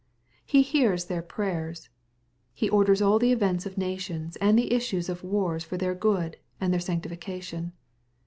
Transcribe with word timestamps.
He 0.43 0.63
hears 0.63 1.05
their 1.05 1.21
prayers. 1.21 1.89
He 2.55 2.67
orders 2.71 3.03
all 3.03 3.19
the 3.19 3.31
events 3.31 3.67
of 3.67 3.77
nations 3.77 4.35
and 4.37 4.57
the 4.57 4.73
issues 4.73 5.09
of 5.09 5.23
wars 5.23 5.63
for 5.63 5.77
their 5.77 5.93
good, 5.93 6.37
and 6.59 6.73
their 6.73 6.79
sanctification. 6.79 7.73